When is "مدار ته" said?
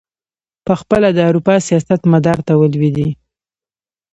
2.13-2.53